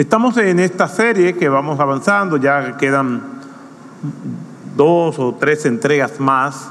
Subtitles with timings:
[0.00, 3.20] Estamos en esta serie que vamos avanzando, ya quedan
[4.74, 6.70] dos o tres entregas más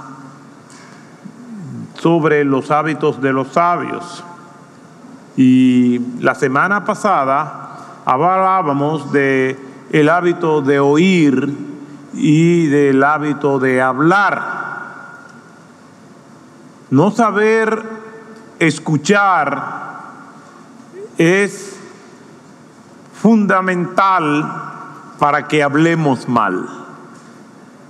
[1.94, 4.24] sobre los hábitos de los sabios.
[5.38, 9.60] Y la semana pasada hablábamos de
[9.92, 11.56] el hábito de oír
[12.16, 14.42] y del hábito de hablar.
[16.90, 17.84] No saber
[18.58, 20.00] escuchar
[21.20, 21.79] es
[23.22, 24.46] fundamental
[25.20, 26.68] para que hablemos mal.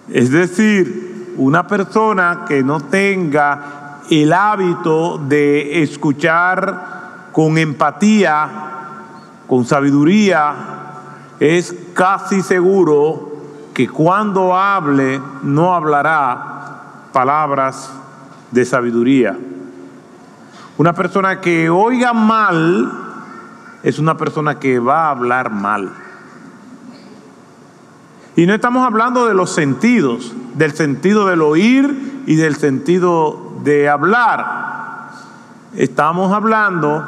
[0.10, 8.50] Es decir, una persona que no tenga el hábito de escuchar con empatía,
[9.48, 10.56] con sabiduría,
[11.40, 13.30] es casi seguro
[13.74, 17.92] que cuando hable no hablará palabras
[18.52, 19.38] de sabiduría.
[20.78, 23.09] Una persona que oiga mal
[23.84, 25.92] es una persona que va a hablar mal.
[28.36, 33.90] Y no estamos hablando de los sentidos, del sentido del oír y del sentido de
[33.90, 35.10] hablar.
[35.76, 37.04] Estamos hablando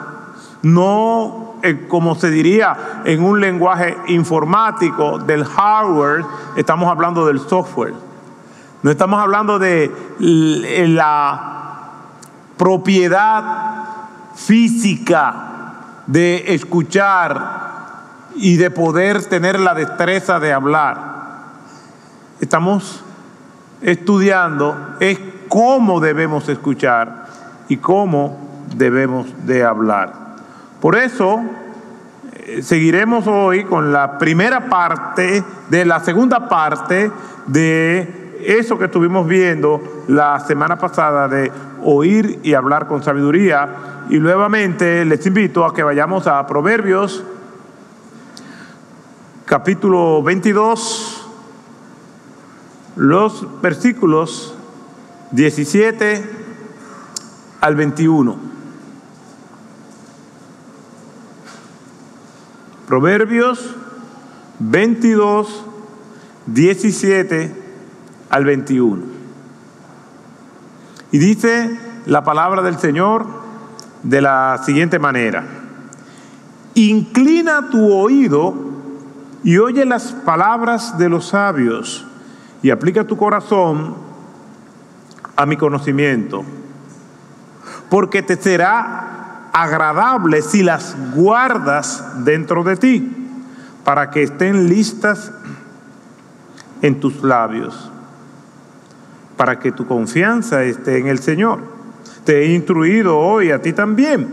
[0.63, 7.93] no eh, como se diría en un lenguaje informático del hardware, estamos hablando del software.
[8.83, 11.89] No estamos hablando de la
[12.57, 13.43] propiedad
[14.35, 15.50] física
[16.11, 17.61] de escuchar
[18.35, 20.97] y de poder tener la destreza de hablar.
[22.41, 23.01] Estamos
[23.81, 25.17] estudiando es
[25.47, 27.27] cómo debemos escuchar
[27.69, 30.13] y cómo debemos de hablar.
[30.81, 31.41] Por eso
[32.33, 37.09] eh, seguiremos hoy con la primera parte de la segunda parte
[37.47, 41.51] de eso que estuvimos viendo la semana pasada de
[41.83, 44.05] oír y hablar con sabiduría.
[44.09, 47.23] Y nuevamente les invito a que vayamos a Proverbios
[49.51, 51.27] capítulo 22,
[52.95, 54.55] los versículos
[55.31, 56.23] 17
[57.59, 58.37] al 21.
[62.87, 63.75] Proverbios
[64.59, 65.65] 22,
[66.45, 67.55] 17
[68.29, 69.10] al 21.
[71.11, 73.25] Y dice la palabra del Señor
[74.03, 75.43] de la siguiente manera.
[76.73, 78.55] Inclina tu oído
[79.43, 82.05] y oye las palabras de los sabios
[82.63, 83.95] y aplica tu corazón
[85.35, 86.43] a mi conocimiento,
[87.89, 93.17] porque te será agradable si las guardas dentro de ti,
[93.83, 95.31] para que estén listas
[96.81, 97.91] en tus labios
[99.41, 101.61] para que tu confianza esté en el Señor.
[102.25, 104.27] Te he instruido hoy a ti también.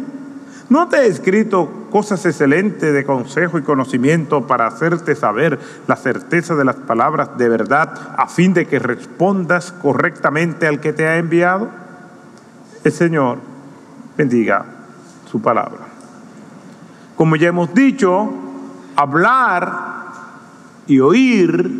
[0.68, 6.56] No te he escrito cosas excelentes de consejo y conocimiento para hacerte saber la certeza
[6.56, 11.16] de las palabras de verdad a fin de que respondas correctamente al que te ha
[11.16, 11.70] enviado.
[12.84, 13.38] El Señor
[14.14, 14.66] bendiga
[15.24, 15.86] su palabra.
[17.16, 18.30] Como ya hemos dicho,
[18.94, 19.72] hablar
[20.86, 21.70] y oír,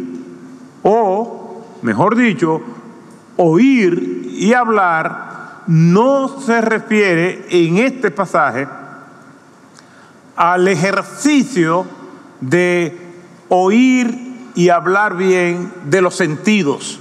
[0.83, 2.63] o mejor dicho,
[3.39, 8.67] oír y hablar no se refiere en este pasaje
[10.37, 11.87] al ejercicio
[12.41, 12.97] de
[13.49, 17.01] oír y hablar bien de los sentidos,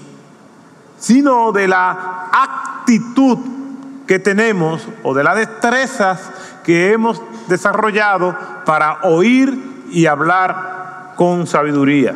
[0.99, 3.37] sino de la actitud
[4.05, 6.31] que tenemos o de las destrezas
[6.63, 12.15] que hemos desarrollado para oír y hablar con sabiduría.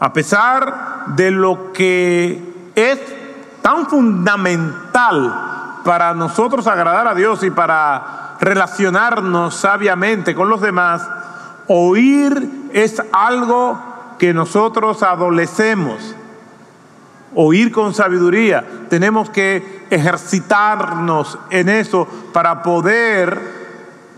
[0.00, 2.47] A pesar de lo que
[2.78, 2.98] es
[3.60, 11.08] tan fundamental para nosotros agradar a Dios y para relacionarnos sabiamente con los demás,
[11.66, 13.78] oír es algo
[14.18, 16.14] que nosotros adolecemos.
[17.34, 18.64] Oír con sabiduría.
[18.88, 23.57] Tenemos que ejercitarnos en eso para poder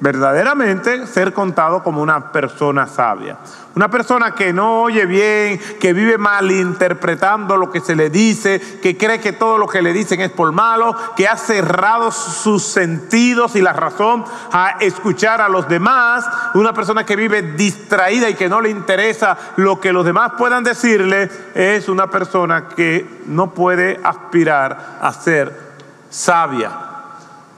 [0.01, 3.37] verdaderamente ser contado como una persona sabia.
[3.75, 8.97] Una persona que no oye bien, que vive malinterpretando lo que se le dice, que
[8.97, 13.55] cree que todo lo que le dicen es por malo, que ha cerrado sus sentidos
[13.55, 16.29] y la razón a escuchar a los demás.
[16.55, 20.65] Una persona que vive distraída y que no le interesa lo que los demás puedan
[20.65, 25.71] decirle, es una persona que no puede aspirar a ser
[26.09, 27.00] sabia.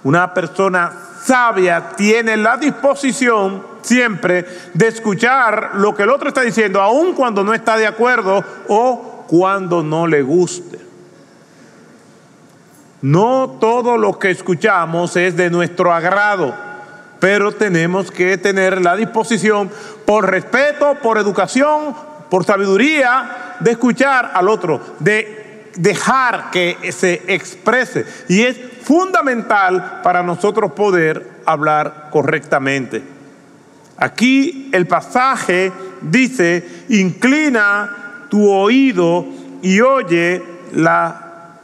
[0.05, 4.45] Una persona sabia tiene la disposición siempre
[4.75, 9.25] de escuchar lo que el otro está diciendo, aun cuando no está de acuerdo o
[9.29, 10.79] cuando no le guste.
[13.03, 16.55] No todo lo que escuchamos es de nuestro agrado.
[17.19, 19.71] pero tenemos que tener la disposición,
[20.05, 21.95] por respeto, por educación,
[22.29, 25.42] por sabiduría, de escuchar al otro, de
[25.77, 28.05] dejar que se exprese.
[28.29, 33.03] Y es fundamental para nosotros poder hablar correctamente.
[33.97, 39.25] Aquí el pasaje dice, inclina tu oído
[39.63, 40.43] y oye
[40.73, 41.59] la,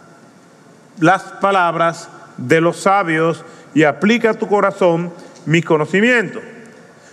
[1.00, 3.44] las palabras de los sabios
[3.74, 5.12] y aplica a tu corazón
[5.46, 6.40] mi conocimiento.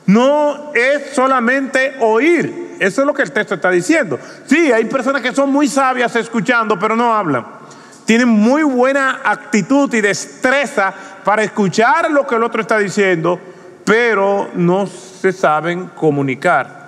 [0.06, 4.20] No es solamente oír, eso es lo que el texto está diciendo.
[4.46, 7.46] Sí, hay personas que son muy sabias escuchando, pero no hablan.
[8.06, 10.94] Tienen muy buena actitud y destreza
[11.24, 13.40] para escuchar lo que el otro está diciendo,
[13.84, 16.86] pero no se saben comunicar.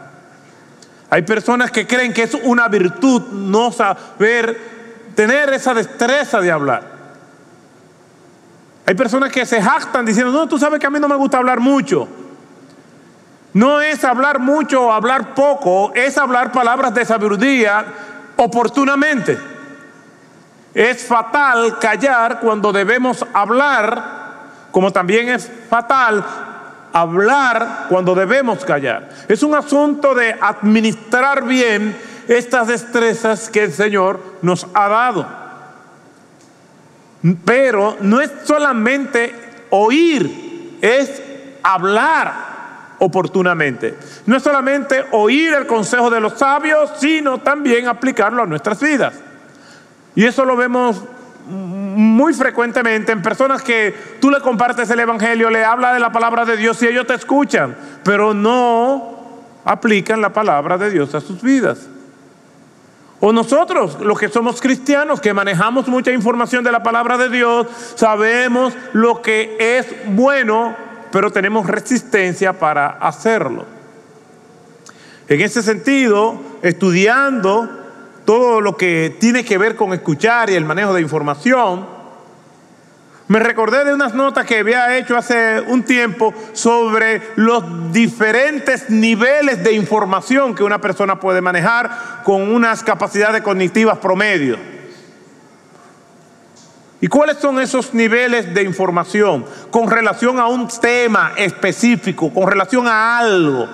[1.09, 4.59] Hay personas que creen que es una virtud no saber
[5.15, 6.97] tener esa destreza de hablar.
[8.85, 11.37] Hay personas que se jactan diciendo, no, tú sabes que a mí no me gusta
[11.37, 12.07] hablar mucho.
[13.53, 17.85] No es hablar mucho o hablar poco, es hablar palabras de sabiduría
[18.35, 19.37] oportunamente.
[20.73, 24.03] Es fatal callar cuando debemos hablar,
[24.71, 26.23] como también es fatal
[26.93, 29.09] hablar cuando debemos callar.
[29.27, 31.97] Es un asunto de administrar bien
[32.27, 35.27] estas destrezas que el Señor nos ha dado.
[37.43, 39.33] Pero no es solamente
[39.69, 41.21] oír, es
[41.63, 42.56] hablar
[42.99, 43.97] oportunamente.
[44.25, 49.13] No es solamente oír el consejo de los sabios, sino también aplicarlo a nuestras vidas.
[50.15, 51.03] Y eso lo vemos
[51.47, 56.43] muy frecuentemente en personas que tú le compartes el Evangelio, le habla de la palabra
[56.45, 59.17] de Dios y ellos te escuchan, pero no
[59.63, 61.87] aplican la palabra de Dios a sus vidas.
[63.19, 67.67] O nosotros, los que somos cristianos, que manejamos mucha información de la palabra de Dios,
[67.95, 70.75] sabemos lo que es bueno,
[71.11, 73.65] pero tenemos resistencia para hacerlo.
[75.27, 77.69] En ese sentido, estudiando
[78.25, 81.85] todo lo que tiene que ver con escuchar y el manejo de información,
[83.27, 89.61] me recordé de unas notas que había hecho hace un tiempo sobre los diferentes niveles
[89.65, 94.76] de información que una persona puede manejar con unas capacidades cognitivas promedio.
[96.99, 102.87] ¿Y cuáles son esos niveles de información con relación a un tema específico, con relación
[102.87, 103.67] a algo?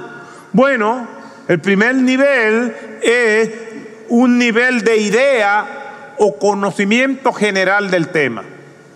[0.51, 1.07] Bueno,
[1.47, 3.49] el primer nivel es
[4.09, 8.43] un nivel de idea o conocimiento general del tema.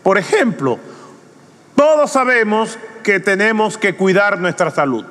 [0.04, 0.78] Por ejemplo,
[1.76, 5.06] todos sabemos que tenemos que cuidar nuestra salud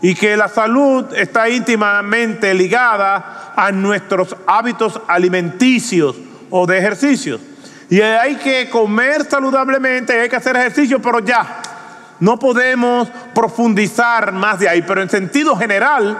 [0.00, 6.16] y que la salud está íntimamente ligada a nuestros hábitos alimenticios
[6.48, 7.40] o de ejercicios.
[7.90, 11.60] Y hay que comer saludablemente, hay que hacer ejercicio, pero ya,
[12.20, 14.82] no podemos profundizar más de ahí.
[14.82, 16.16] Pero en sentido general,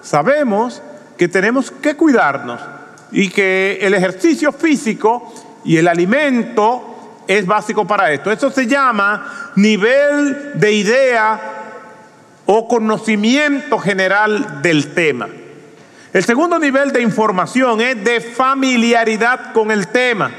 [0.00, 0.80] sabemos
[1.16, 2.60] que tenemos que cuidarnos
[3.10, 5.34] y que el ejercicio físico
[5.64, 8.30] y el alimento es básico para esto.
[8.30, 11.40] Eso se llama nivel de idea
[12.46, 15.28] o conocimiento general del tema.
[16.12, 20.30] El segundo nivel de información es de familiaridad con el tema.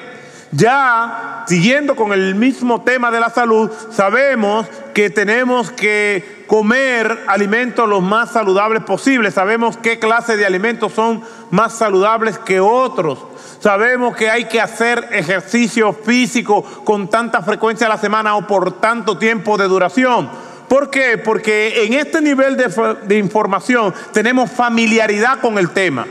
[0.52, 7.88] Ya siguiendo con el mismo tema de la salud, sabemos que tenemos que comer alimentos
[7.88, 9.36] los más saludables posibles.
[9.36, 13.20] Sabemos qué clase de alimentos son más saludables que otros.
[13.60, 18.80] Sabemos que hay que hacer ejercicio físico con tanta frecuencia a la semana o por
[18.80, 20.30] tanto tiempo de duración.
[20.68, 21.18] ¿Por qué?
[21.18, 26.08] Porque en este nivel de, de información tenemos familiaridad con el tema,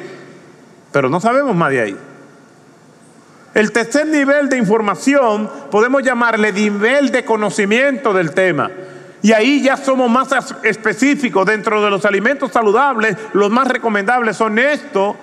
[0.92, 2.07] pero no sabemos más de ahí.
[3.58, 8.70] El tercer nivel de información podemos llamarle nivel de conocimiento del tema.
[9.20, 10.28] Y ahí ya somos más
[10.62, 13.16] específicos dentro de los alimentos saludables.
[13.32, 15.16] Los más recomendables son estos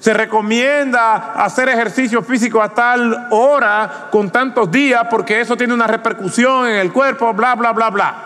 [0.00, 5.86] se recomienda hacer ejercicio físico a tal hora con tantos días porque eso tiene una
[5.86, 8.24] repercusión en el cuerpo, bla, bla, bla, bla.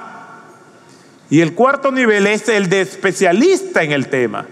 [1.31, 4.47] Y el cuarto nivel es el de especialista en el tema.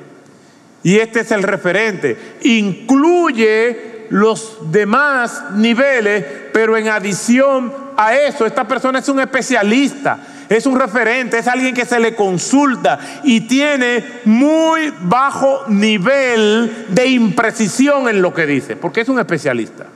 [0.83, 2.37] Y este es el referente.
[2.43, 10.67] Incluye los demás niveles, pero en adición a eso, esta persona es un especialista es
[10.67, 18.09] un referente, es alguien que se le consulta y tiene muy bajo nivel de imprecisión
[18.09, 19.87] en lo que dice, porque es un especialista.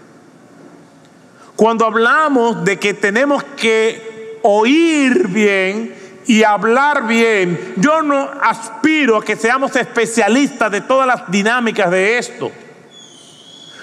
[1.57, 5.95] Cuando hablamos de que tenemos que oír bien
[6.26, 12.19] y hablar bien, yo no aspiro a que seamos especialistas de todas las dinámicas de
[12.19, 12.50] esto.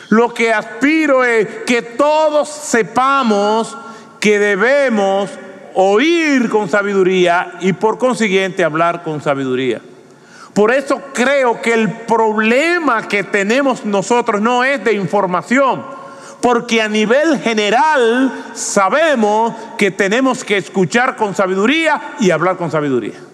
[0.09, 3.77] Lo que aspiro es que todos sepamos
[4.19, 5.29] que debemos
[5.73, 9.81] oír con sabiduría y por consiguiente hablar con sabiduría.
[10.53, 15.85] Por eso creo que el problema que tenemos nosotros no es de información,
[16.41, 23.27] porque a nivel general sabemos que tenemos que escuchar con sabiduría y hablar con sabiduría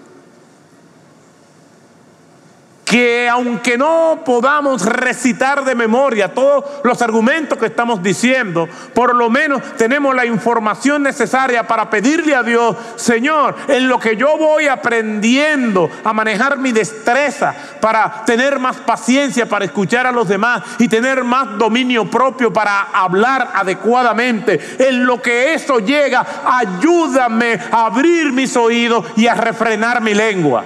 [2.93, 9.31] que aunque no podamos recitar de memoria todos los argumentos que estamos diciendo, por lo
[9.31, 14.67] menos tenemos la información necesaria para pedirle a Dios, Señor, en lo que yo voy
[14.67, 20.87] aprendiendo a manejar mi destreza, para tener más paciencia, para escuchar a los demás y
[20.87, 28.31] tener más dominio propio para hablar adecuadamente, en lo que eso llega, ayúdame a abrir
[28.31, 30.63] mis oídos y a refrenar mi lengua.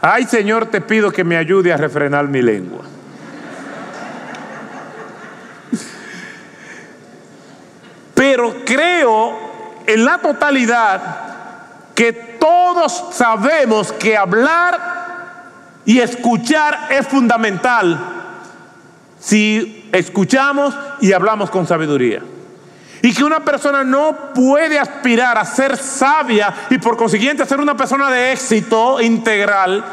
[0.00, 2.84] Ay Señor, te pido que me ayude a refrenar mi lengua.
[8.14, 11.30] Pero creo en la totalidad
[11.94, 14.78] que todos sabemos que hablar
[15.84, 17.98] y escuchar es fundamental
[19.18, 22.22] si escuchamos y hablamos con sabiduría.
[23.02, 27.60] Y que una persona no puede aspirar a ser sabia y por consiguiente a ser
[27.60, 29.84] una persona de éxito integral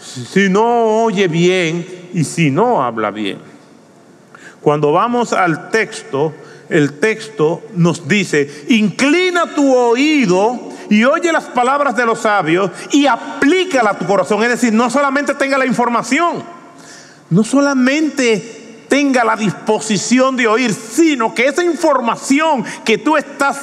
[0.00, 3.38] si no oye bien y si no habla bien.
[4.60, 6.34] Cuando vamos al texto,
[6.68, 10.58] el texto nos dice, inclina tu oído
[10.88, 14.42] y oye las palabras de los sabios y aplícala a tu corazón.
[14.42, 16.42] Es decir, no solamente tenga la información,
[17.30, 18.65] no solamente
[18.96, 23.60] tenga la disposición de oír, sino que esa información que tú estás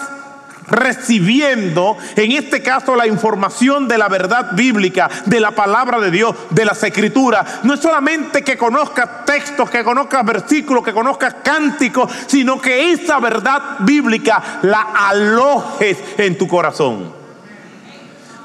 [0.67, 6.35] recibiendo, en este caso la información de la verdad bíblica, de la palabra de Dios,
[6.51, 12.11] de las escrituras, no es solamente que conozcas textos, que conozcas versículos, que conozcas cánticos,
[12.27, 17.11] sino que esa verdad bíblica la alojes en tu corazón.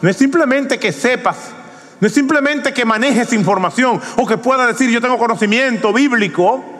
[0.00, 1.36] No es simplemente que sepas,
[2.00, 6.77] no es simplemente que manejes información o que puedas decir yo tengo conocimiento bíblico,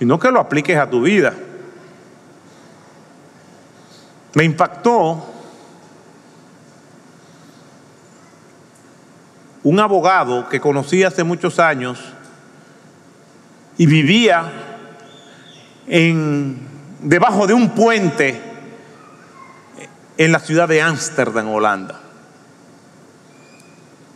[0.00, 1.34] y no que lo apliques a tu vida.
[4.34, 5.26] Me impactó
[9.62, 12.00] un abogado que conocí hace muchos años
[13.76, 14.50] y vivía
[15.86, 16.66] en,
[17.00, 18.40] debajo de un puente
[20.16, 22.00] en la ciudad de Ámsterdam, Holanda.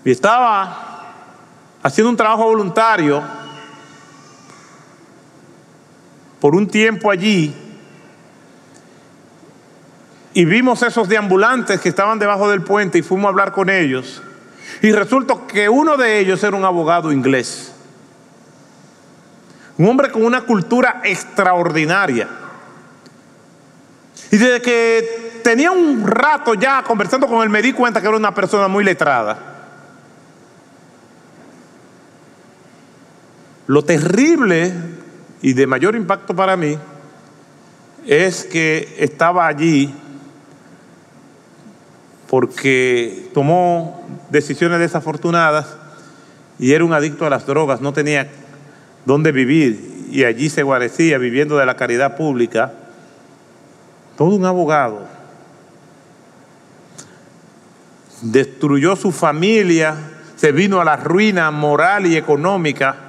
[0.03, 1.03] Y estaba
[1.83, 3.44] haciendo un trabajo voluntario
[6.45, 7.55] por un tiempo allí
[10.35, 14.23] y vimos esos deambulantes que estaban debajo del puente y fuimos a hablar con ellos.
[14.83, 17.73] Y resultó que uno de ellos era un abogado inglés.
[19.79, 22.29] Un hombre con una cultura extraordinaria.
[24.31, 28.19] Y desde que tenía un rato ya conversando con él me di cuenta que era
[28.19, 29.39] una persona muy letrada.
[33.67, 34.94] Lo terrible
[35.45, 36.79] y de mayor impacto para mí
[38.07, 39.95] es que estaba allí
[42.31, 45.77] porque tomó decisiones desafortunadas
[46.59, 48.31] y era un adicto a las drogas, no tenía
[49.05, 52.73] dónde vivir y allí se guarecía viviendo de la caridad pública.
[54.17, 55.07] Todo un abogado.
[58.23, 59.95] Destruyó su familia,
[60.37, 63.04] se vino a la ruina moral y económica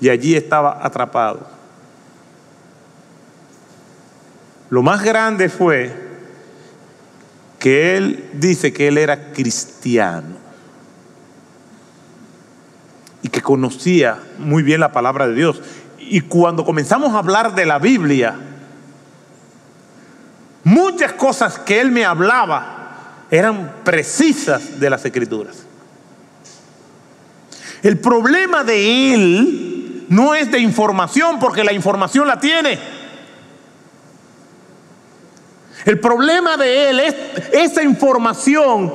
[0.00, 1.46] y allí estaba atrapado.
[4.68, 6.06] Lo más grande fue
[7.58, 10.36] que él dice que él era cristiano
[13.22, 15.60] y que conocía muy bien la palabra de Dios.
[15.98, 18.36] Y cuando comenzamos a hablar de la Biblia,
[20.64, 25.64] muchas cosas que él me hablaba eran precisas de las escrituras.
[27.82, 29.75] El problema de él
[30.08, 32.78] no es de información porque la información la tiene.
[35.84, 37.14] El problema de él es
[37.52, 38.92] esa información,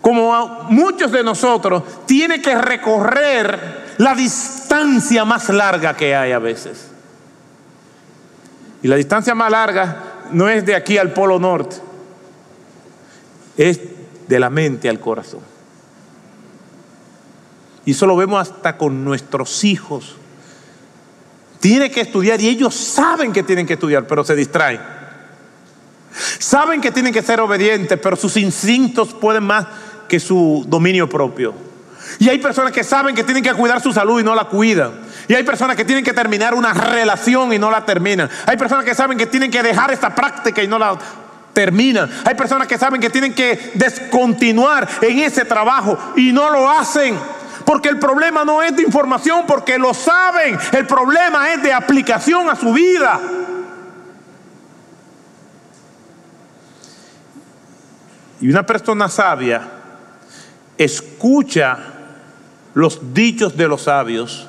[0.00, 6.88] como muchos de nosotros, tiene que recorrer la distancia más larga que hay a veces.
[8.82, 9.96] Y la distancia más larga
[10.30, 11.76] no es de aquí al Polo Norte,
[13.56, 13.80] es
[14.26, 15.57] de la mente al corazón.
[17.88, 20.14] Y eso lo vemos hasta con nuestros hijos.
[21.58, 24.78] Tiene que estudiar y ellos saben que tienen que estudiar, pero se distraen.
[26.38, 29.66] Saben que tienen que ser obedientes, pero sus instintos pueden más
[30.06, 31.54] que su dominio propio.
[32.18, 34.92] Y hay personas que saben que tienen que cuidar su salud y no la cuidan.
[35.26, 38.28] Y hay personas que tienen que terminar una relación y no la terminan.
[38.44, 40.98] Hay personas que saben que tienen que dejar esta práctica y no la
[41.54, 42.10] terminan.
[42.26, 47.37] Hay personas que saben que tienen que descontinuar en ese trabajo y no lo hacen.
[47.68, 50.58] Porque el problema no es de información, porque lo saben.
[50.72, 53.20] El problema es de aplicación a su vida.
[58.40, 59.68] Y una persona sabia
[60.78, 61.76] escucha
[62.72, 64.48] los dichos de los sabios,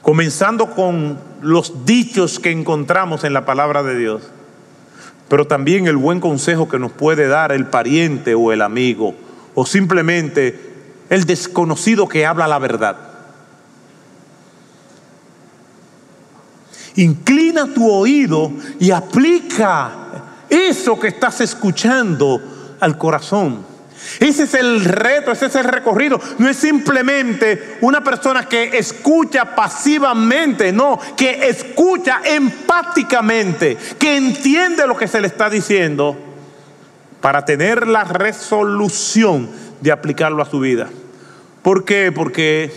[0.00, 4.22] comenzando con los dichos que encontramos en la palabra de Dios,
[5.28, 9.16] pero también el buen consejo que nos puede dar el pariente o el amigo,
[9.56, 10.73] o simplemente
[11.14, 12.96] el desconocido que habla la verdad.
[16.96, 19.92] Inclina tu oído y aplica
[20.48, 23.64] eso que estás escuchando al corazón.
[24.18, 26.20] Ese es el reto, ese es el recorrido.
[26.38, 34.96] No es simplemente una persona que escucha pasivamente, no, que escucha empáticamente, que entiende lo
[34.96, 36.16] que se le está diciendo
[37.20, 39.48] para tener la resolución
[39.80, 40.88] de aplicarlo a su vida.
[41.64, 42.12] ¿Por qué?
[42.12, 42.70] Porque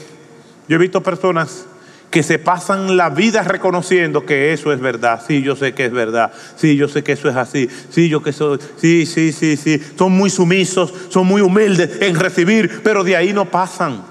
[0.70, 1.66] yo he visto personas
[2.10, 5.22] que se pasan la vida reconociendo que eso es verdad.
[5.28, 6.32] Sí, yo sé que es verdad.
[6.56, 7.68] Sí, yo sé que eso es así.
[7.90, 8.60] Sí, yo que soy.
[8.78, 9.82] Sí, sí, sí, sí.
[9.98, 14.02] Son muy sumisos, son muy humildes en recibir, pero de ahí no pasan.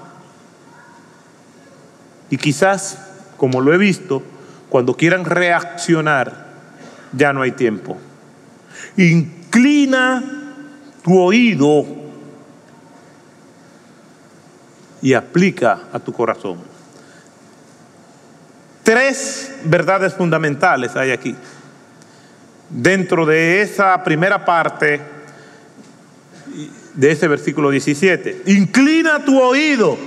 [2.29, 2.99] Y quizás,
[3.35, 4.21] como lo he visto,
[4.69, 6.45] cuando quieran reaccionar,
[7.13, 7.97] ya no hay tiempo.
[8.95, 10.23] Inclina
[11.01, 12.06] tu oído
[15.07, 16.57] y aplica a tu corazón.
[18.83, 21.33] Tres verdades fundamentales hay aquí.
[22.69, 24.99] Dentro de esa primera parte
[26.93, 28.43] de ese versículo 17.
[28.47, 29.97] Inclina tu oído.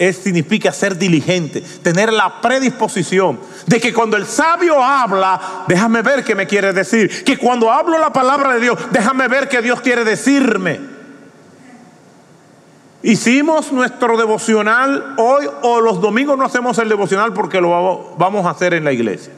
[0.00, 6.24] Es, significa ser diligente, tener la predisposición de que cuando el sabio habla, déjame ver
[6.24, 7.22] qué me quiere decir.
[7.22, 10.89] Que cuando hablo la palabra de Dios, déjame ver qué Dios quiere decirme.
[13.02, 18.50] Hicimos nuestro devocional hoy o los domingos no hacemos el devocional porque lo vamos a
[18.50, 19.32] hacer en la iglesia.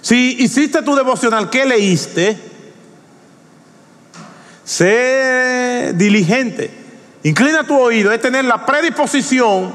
[0.00, 2.38] Si hiciste tu devocional, ¿qué leíste?
[4.64, 6.70] Sé diligente.
[7.24, 9.74] Inclina tu oído, es tener la predisposición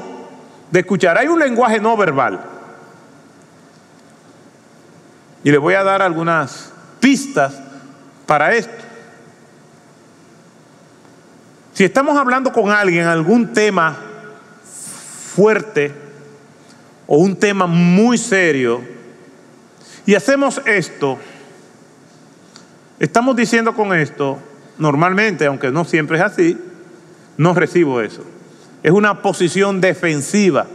[0.70, 1.18] de escuchar.
[1.18, 2.40] Hay un lenguaje no verbal.
[5.44, 7.52] Y le voy a dar algunas pistas
[8.24, 8.91] para esto.
[11.82, 13.96] Si estamos hablando con alguien algún tema
[15.34, 15.92] fuerte
[17.08, 18.80] o un tema muy serio
[20.06, 21.18] y hacemos esto,
[23.00, 24.38] estamos diciendo con esto,
[24.78, 26.56] normalmente, aunque no siempre es así,
[27.36, 28.22] no recibo eso.
[28.84, 30.68] Es una posición defensiva,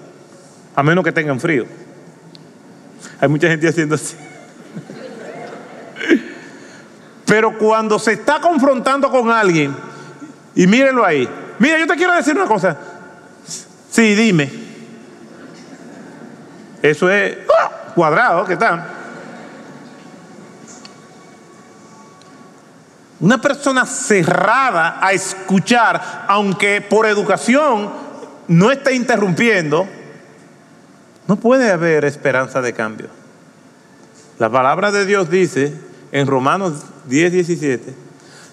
[0.75, 1.67] a menos que tengan frío.
[3.21, 4.17] Hay mucha gente haciendo así.
[7.25, 9.86] Pero cuando se está confrontando con alguien,
[10.57, 11.29] y mírenlo ahí.
[11.59, 12.75] Mira, yo te quiero decir una cosa.
[13.91, 14.51] Sí, dime.
[16.81, 17.37] Eso es
[17.93, 18.87] cuadrado que está.
[23.19, 27.91] Una persona cerrada a escuchar, aunque por educación
[28.47, 29.87] no esté interrumpiendo,
[31.27, 33.09] no puede haber esperanza de cambio.
[34.39, 35.71] La palabra de Dios dice
[36.11, 37.93] en Romanos 10, 17,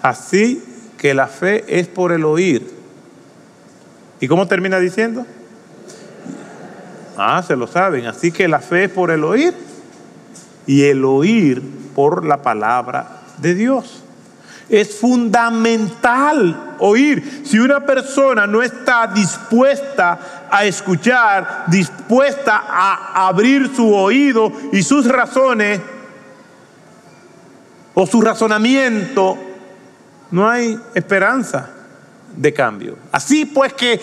[0.03, 2.71] así que la fe es por el oír.
[4.21, 5.27] ¿Y cómo termina diciendo?
[7.17, 8.07] Ah, se lo saben.
[8.07, 9.55] Así que la fe es por el oír
[10.67, 11.63] y el oír
[11.95, 14.03] por la palabra de Dios.
[14.69, 17.43] Es fundamental oír.
[17.45, 25.07] Si una persona no está dispuesta a escuchar, dispuesta a abrir su oído y sus
[25.07, 25.81] razones
[27.93, 29.39] o su razonamiento
[30.35, 31.71] no hay esperanza
[32.35, 32.99] de cambio.
[33.13, 34.01] Así pues que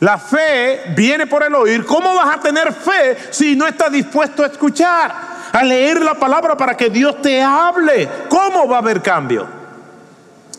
[0.00, 1.86] la fe viene por el oír.
[1.86, 5.14] ¿Cómo vas a tener fe si no estás dispuesto a escuchar?
[5.50, 8.06] A leer la palabra para que Dios te hable.
[8.28, 9.46] ¿Cómo va a haber cambio?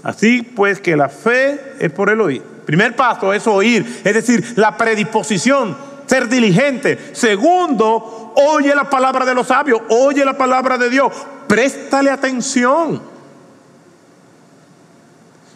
[0.02, 2.42] Así pues que la fe es por el oír.
[2.66, 7.12] Primer paso es oír, es decir, la predisposición, ser diligente.
[7.14, 11.14] Segundo, oye la palabra de los sabios, oye la palabra de Dios,
[11.48, 13.07] préstale atención.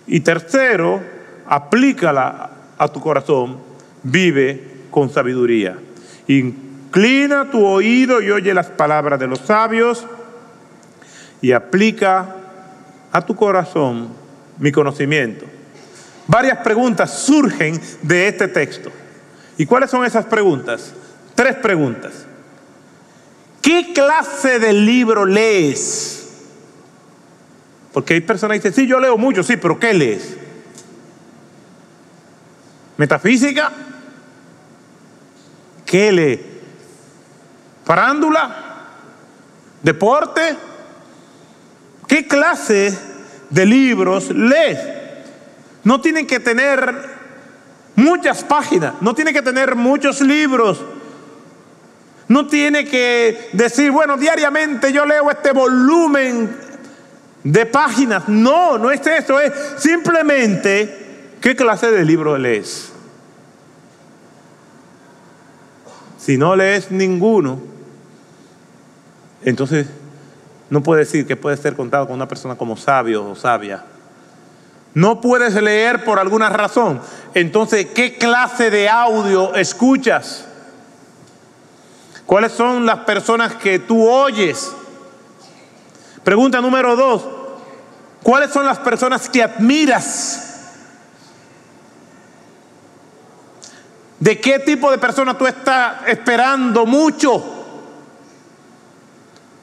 [0.08, 1.02] Y tercero,
[1.48, 3.58] aplícala a tu corazón,
[4.04, 5.78] vive con sabiduría.
[6.28, 10.06] Inclina tu oído y oye las palabras de los sabios
[11.42, 12.36] y aplica
[13.12, 14.10] a tu corazón
[14.60, 15.46] mi conocimiento.
[16.28, 18.92] Varias preguntas surgen de este texto.
[19.58, 20.94] ¿Y cuáles son esas preguntas?
[21.36, 22.26] Tres preguntas.
[23.62, 26.21] ¿Qué clase de libro lees?
[27.94, 30.38] Porque hay personas que dicen, sí, yo leo mucho, sí, pero ¿qué lees?
[32.98, 33.72] ¿Metafísica?
[35.86, 36.40] ¿Qué lee?
[37.84, 38.56] ¿Farándula?
[39.84, 40.56] ¿Deporte?
[42.08, 42.98] ¿Qué clase
[43.50, 44.80] de libros lees?
[45.84, 47.10] No tienen que tener
[47.96, 50.82] muchas páginas, no tienen que tener muchos libros.
[52.28, 56.71] No tiene que decir, bueno, diariamente yo leo este volumen
[57.44, 58.28] de páginas.
[58.28, 62.92] No, no es eso, es simplemente qué clase de libro lees.
[66.18, 67.60] Si no lees ninguno,
[69.44, 69.88] entonces
[70.70, 73.84] no puede decir que puede ser contado con una persona como sabio o sabia.
[74.94, 77.02] No puedes leer por alguna razón.
[77.34, 80.46] Entonces, ¿qué clase de audio escuchas?
[82.26, 84.72] ¿Cuáles son las personas que tú oyes?
[86.24, 87.28] Pregunta número dos,
[88.22, 90.48] ¿cuáles son las personas que admiras?
[94.20, 97.44] ¿De qué tipo de persona tú estás esperando mucho?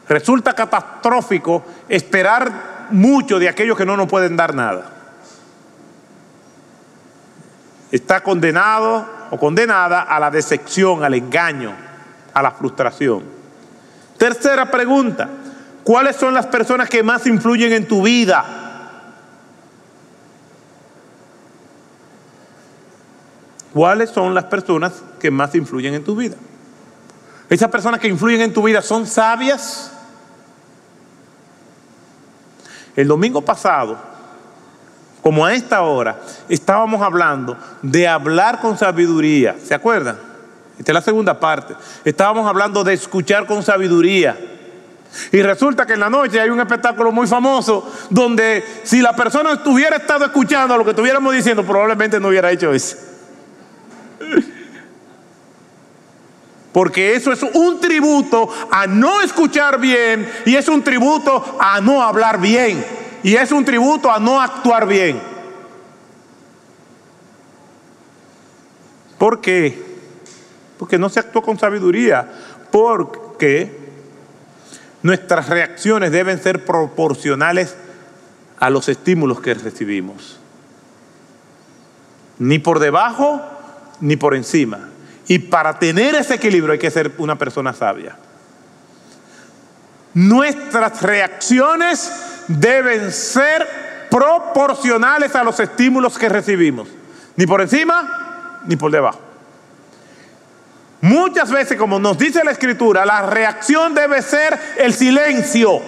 [0.09, 4.91] Resulta catastrófico esperar mucho de aquellos que no nos pueden dar nada.
[7.93, 11.73] Está condenado o condenada a la decepción, al engaño,
[12.35, 13.23] a la frustración.
[14.17, 15.29] Tercera pregunta,
[15.89, 18.45] ¿Cuáles son las personas que más influyen en tu vida?
[23.73, 26.37] ¿Cuáles son las personas que más influyen en tu vida?
[27.49, 29.91] Esas personas que influyen en tu vida son sabias.
[32.95, 33.97] El domingo pasado,
[35.23, 36.21] como a esta hora,
[36.51, 39.57] estábamos hablando de hablar con sabiduría.
[39.65, 40.19] ¿Se acuerdan?
[40.79, 41.75] Esta es la segunda parte.
[42.05, 44.57] Estábamos hablando de escuchar con sabiduría.
[45.33, 49.61] Y resulta que en la noche hay un espectáculo muy famoso donde si la persona
[49.67, 52.97] hubiera estado escuchando lo que estuviéramos diciendo, probablemente no hubiera hecho eso.
[56.73, 62.03] Porque eso es un tributo a no escuchar bien y es un tributo a no
[62.03, 62.85] hablar bien
[63.23, 65.21] y es un tributo a no actuar bien.
[69.19, 69.83] ¿Por qué?
[70.79, 72.31] Porque no se actuó con sabiduría.
[72.71, 73.88] Porque
[75.03, 77.77] Nuestras reacciones deben ser proporcionales
[78.59, 80.39] a los estímulos que recibimos.
[82.39, 83.41] Ni por debajo
[84.01, 84.89] ni por encima.
[85.27, 88.17] Y para tener ese equilibrio hay que ser una persona sabia.
[90.15, 92.11] Nuestras reacciones
[92.49, 93.69] deben ser
[94.11, 96.89] proporcionales a los estímulos que recibimos.
[97.37, 99.28] Ni por encima ni por debajo.
[101.01, 105.81] Muchas veces, como nos dice la escritura, la reacción debe ser el silencio.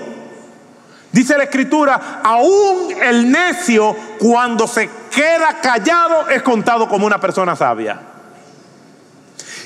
[1.10, 7.56] Dice la escritura, aún el necio cuando se queda callado es contado como una persona
[7.56, 8.00] sabia.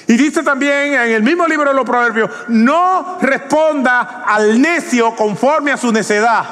[0.07, 5.72] Y dice también en el mismo libro de los proverbios, no responda al necio conforme
[5.72, 6.44] a su necedad.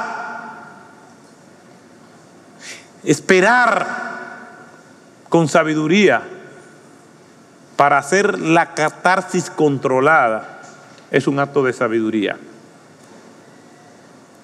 [3.04, 3.86] Esperar
[5.30, 6.22] con sabiduría
[7.82, 10.60] para hacer la catarsis controlada
[11.10, 12.36] es un acto de sabiduría.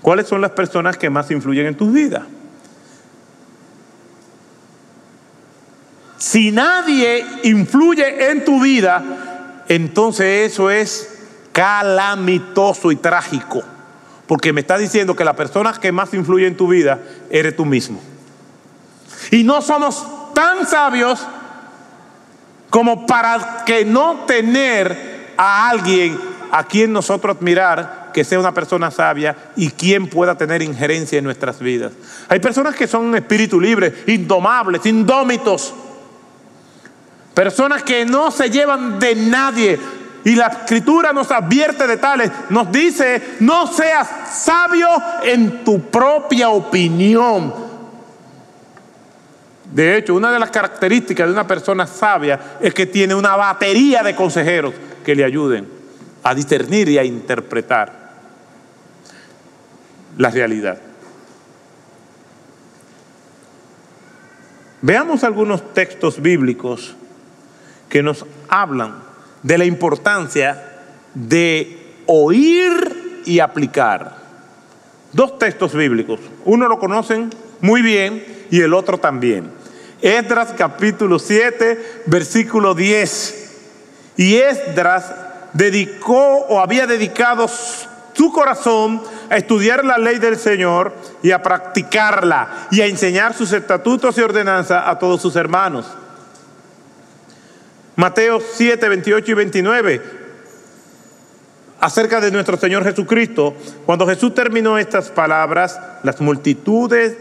[0.02, 2.26] ¿Cuáles son las personas que más influyen en tu vida?
[6.16, 9.04] Si nadie influye en tu vida,
[9.68, 11.20] entonces eso es
[11.52, 13.62] calamitoso y trágico.
[14.26, 16.98] Porque me está diciendo que la persona que más influye en tu vida
[17.30, 18.00] eres tú mismo.
[19.30, 21.24] Y no somos tan sabios
[22.70, 26.18] como para que no tener a alguien
[26.50, 31.24] a quien nosotros admirar que sea una persona sabia y quien pueda tener injerencia en
[31.24, 31.92] nuestras vidas.
[32.28, 35.74] Hay personas que son espíritu libre, indomables, indómitos.
[37.34, 39.78] Personas que no se llevan de nadie.
[40.24, 42.30] Y la escritura nos advierte de tales.
[42.50, 44.88] Nos dice, no seas sabio
[45.22, 47.67] en tu propia opinión
[49.72, 54.02] de hecho, una de las características de una persona sabia es que tiene una batería
[54.02, 55.68] de consejeros que le ayuden
[56.22, 58.08] a discernir y a interpretar
[60.16, 60.78] la realidad.
[64.80, 66.94] Veamos algunos textos bíblicos
[67.88, 69.02] que nos hablan
[69.42, 70.80] de la importancia
[71.14, 74.16] de oír y aplicar.
[75.12, 79.57] Dos textos bíblicos, uno lo conocen muy bien y el otro también.
[80.00, 83.50] Esdras capítulo 7, versículo 10.
[84.16, 85.12] Y Esdras
[85.52, 92.68] dedicó o había dedicado su corazón a estudiar la ley del Señor y a practicarla
[92.70, 95.86] y a enseñar sus estatutos y ordenanzas a todos sus hermanos.
[97.96, 100.02] Mateo 7, 28 y 29,
[101.80, 103.56] acerca de nuestro Señor Jesucristo,
[103.86, 107.16] cuando Jesús terminó estas palabras, las multitudes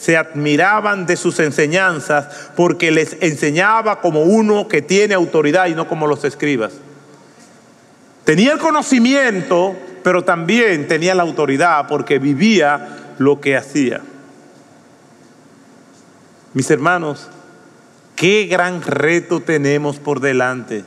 [0.00, 5.86] se admiraban de sus enseñanzas porque les enseñaba como uno que tiene autoridad y no
[5.86, 6.72] como los escribas.
[8.24, 14.00] Tenía el conocimiento, pero también tenía la autoridad porque vivía lo que hacía.
[16.54, 17.28] Mis hermanos,
[18.16, 20.82] qué gran reto tenemos por delante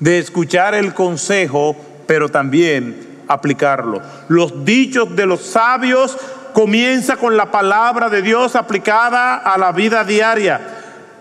[0.00, 4.00] de escuchar el consejo, pero también aplicarlo.
[4.28, 6.16] Los dichos de los sabios
[6.54, 10.60] comienza con la palabra de Dios aplicada a la vida diaria.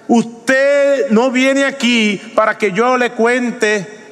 [0.07, 4.02] Usted no viene aquí para que yo le cuente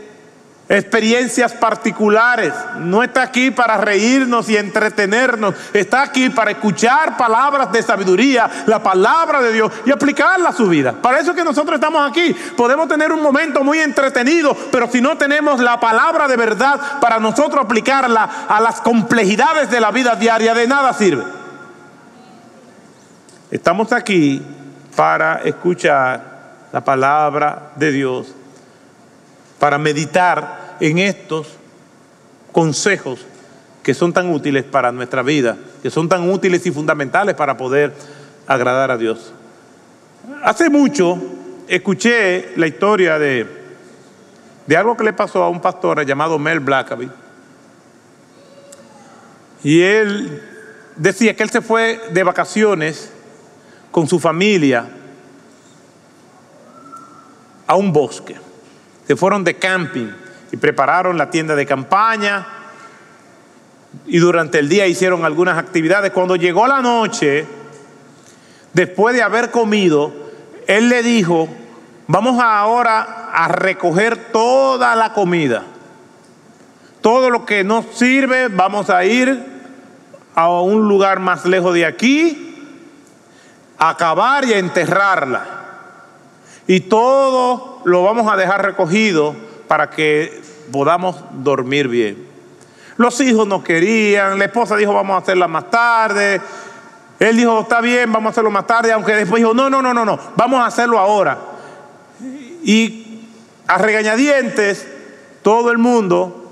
[0.78, 2.54] experiencias particulares.
[2.80, 5.54] No está aquí para reírnos y entretenernos.
[5.74, 10.68] Está aquí para escuchar palabras de sabiduría, la palabra de Dios y aplicarla a su
[10.68, 10.94] vida.
[10.94, 12.34] Para eso es que nosotros estamos aquí.
[12.56, 17.20] Podemos tener un momento muy entretenido, pero si no tenemos la palabra de verdad para
[17.20, 21.24] nosotros aplicarla a las complejidades de la vida diaria, de nada sirve.
[23.52, 24.42] Estamos aquí
[24.96, 26.22] para escuchar
[26.72, 28.34] la palabra de Dios,
[29.60, 31.48] para meditar en estos
[32.52, 33.26] consejos
[33.84, 37.94] que son tan útiles para nuestra vida, que son tan útiles y fundamentales para poder
[38.48, 39.32] agradar a Dios.
[40.44, 41.18] Hace mucho
[41.68, 43.48] escuché la historia de,
[44.66, 47.10] de algo que le pasó a un pastor llamado Mel Blackaby.
[49.64, 50.42] Y él
[50.96, 53.12] decía que él se fue de vacaciones
[53.92, 54.90] con su familia
[57.68, 58.36] a un bosque.
[59.08, 60.10] Se fueron de camping
[60.52, 62.46] y prepararon la tienda de campaña
[64.06, 66.12] y durante el día hicieron algunas actividades.
[66.12, 67.46] Cuando llegó la noche,
[68.74, 70.14] después de haber comido,
[70.68, 71.48] él le dijo,
[72.08, 75.64] vamos ahora a recoger toda la comida.
[77.02, 79.44] Todo lo que nos sirve, vamos a ir
[80.36, 82.78] a un lugar más lejos de aquí,
[83.78, 85.46] a acabar y a enterrarla.
[86.68, 89.36] Y todo lo vamos a dejar recogido
[89.72, 92.28] para que podamos dormir bien.
[92.98, 96.42] Los hijos no querían, la esposa dijo vamos a hacerla más tarde,
[97.18, 99.94] él dijo está bien, vamos a hacerlo más tarde, aunque después dijo no, no, no,
[99.94, 101.38] no, no, vamos a hacerlo ahora.
[102.66, 103.30] Y
[103.66, 104.86] a regañadientes,
[105.42, 106.52] todo el mundo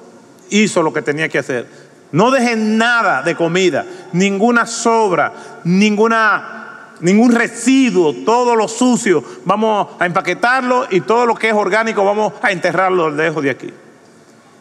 [0.50, 1.68] hizo lo que tenía que hacer.
[2.14, 5.34] No dejen nada de comida, ninguna sobra,
[5.66, 6.59] ninguna
[7.02, 12.34] ningún residuo, todo lo sucio, vamos a empaquetarlo y todo lo que es orgánico vamos
[12.42, 13.74] a enterrarlo lejos de aquí.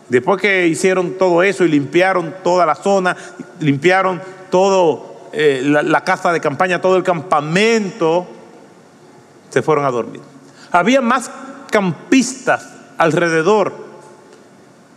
[0.08, 3.16] Después que hicieron todo eso y limpiaron toda la zona,
[3.60, 8.26] limpiaron todo eh, la, casa de campaña, todo el campamento,
[9.50, 10.22] se fueron a dormir.
[10.70, 11.30] Había más
[11.70, 13.74] campistas alrededor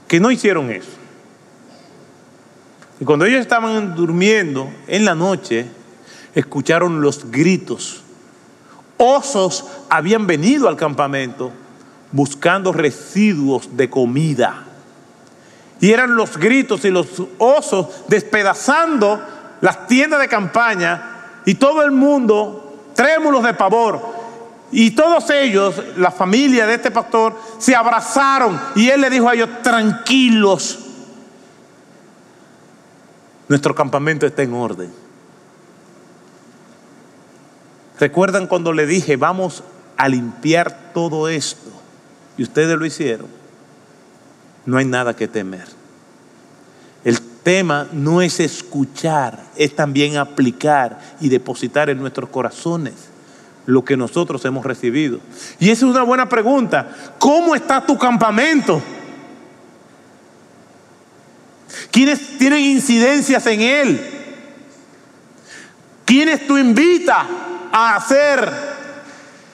[0.07, 0.91] que no hicieron eso.
[3.01, 5.65] Y cuando ellos estaban durmiendo en la noche,
[6.35, 8.03] escucharon los gritos.
[8.97, 11.51] Osos habían venido al campamento
[12.11, 14.65] buscando residuos de comida.
[15.79, 17.07] Y eran los gritos y los
[17.39, 19.19] osos despedazando
[19.61, 24.21] las tiendas de campaña y todo el mundo trémulos de pavor.
[24.71, 29.33] Y todos ellos, la familia de este pastor, se abrazaron y él le dijo a
[29.33, 30.79] ellos, tranquilos,
[33.49, 35.00] nuestro campamento está en orden.
[38.01, 39.63] ¿Recuerdan cuando le dije, vamos
[39.95, 41.69] a limpiar todo esto?
[42.35, 43.27] Y ustedes lo hicieron.
[44.65, 45.67] No hay nada que temer.
[47.03, 52.93] El tema no es escuchar, es también aplicar y depositar en nuestros corazones
[53.67, 55.19] lo que nosotros hemos recibido.
[55.59, 56.89] Y esa es una buena pregunta.
[57.19, 58.81] ¿Cómo está tu campamento?
[61.91, 64.01] ¿Quiénes tienen incidencias en él?
[66.03, 67.27] ¿Quiénes tú invitas?
[67.71, 68.51] A hacer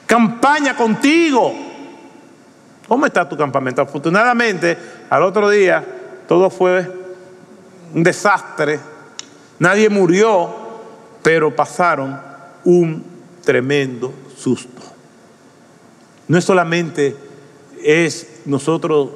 [0.05, 1.53] campaña contigo.
[2.87, 3.81] ¿Cómo está tu campamento?
[3.81, 4.77] Afortunadamente,
[5.09, 5.83] al otro día
[6.27, 6.89] todo fue
[7.93, 8.79] un desastre.
[9.59, 10.55] Nadie murió,
[11.21, 12.19] pero pasaron
[12.63, 13.03] un
[13.43, 14.81] tremendo susto.
[16.27, 17.15] No es solamente
[17.83, 19.11] es nosotros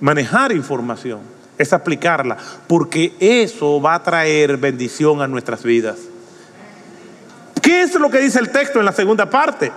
[0.00, 1.20] manejar información,
[1.56, 5.98] es aplicarla, porque eso va a traer bendición a nuestras vidas.
[7.68, 9.70] ¿Qué es lo que dice el texto en la segunda parte?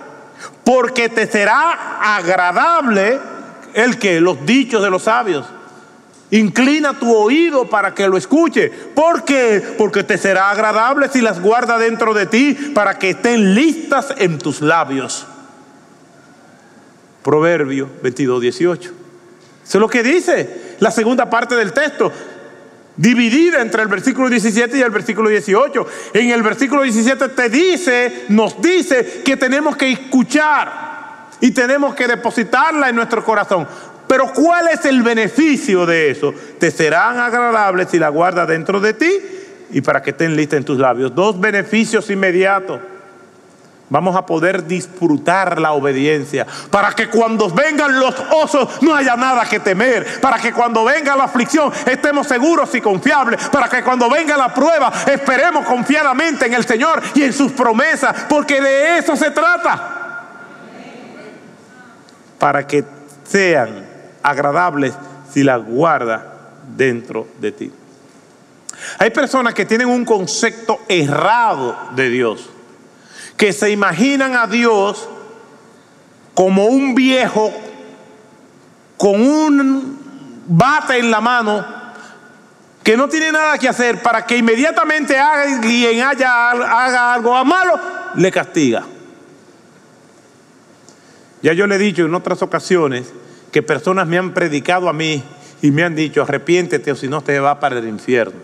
[0.64, 3.20] porque te será agradable
[3.74, 5.46] el que los dichos de los sabios.
[6.30, 8.70] Inclina tu oído para que lo escuche.
[8.70, 9.76] ¿Por qué?
[9.78, 14.38] Porque te será agradable si las guarda dentro de ti para que estén listas en
[14.38, 15.26] tus labios.
[17.22, 18.90] Proverbio 22, 18.
[18.90, 22.12] Eso es lo que dice la segunda parte del texto
[22.98, 25.88] dividida entre el versículo 17 y el versículo 18.
[26.14, 32.08] En el versículo 17 te dice, nos dice que tenemos que escuchar y tenemos que
[32.08, 33.68] depositarla en nuestro corazón.
[34.08, 36.34] Pero ¿cuál es el beneficio de eso?
[36.60, 39.12] Te serán agradables si la guardas dentro de ti
[39.72, 41.16] y para que estén listas en tus labios.
[41.16, 42.80] Dos beneficios inmediatos
[43.92, 46.48] vamos a poder disfrutar la obediencia.
[46.72, 50.20] Para que cuando vengan los osos no haya nada que temer.
[50.20, 53.50] Para que cuando venga la aflicción estemos seguros y confiables.
[53.50, 58.26] Para que cuando venga la prueba esperemos confiadamente en el Señor y en sus promesas.
[58.28, 60.00] Porque de eso se trata.
[62.40, 62.84] Para que
[63.28, 63.86] sean
[64.24, 64.94] agradables
[65.32, 66.26] si las guarda
[66.76, 67.72] dentro de ti.
[68.98, 72.51] Hay personas que tienen un concepto errado de Dios
[73.38, 75.08] que se imaginan a Dios
[76.34, 77.52] como un viejo
[78.98, 80.00] con un
[80.48, 81.66] bate en la mano
[82.84, 87.80] que no tiene nada que hacer para que inmediatamente alguien haga algo malo,
[88.16, 88.84] le castiga.
[91.42, 93.12] Ya yo le he dicho en otras ocasiones
[93.52, 95.24] que personas me han predicado a mí
[95.62, 98.40] y me han dicho, arrepiéntete o si no te va para el infierno.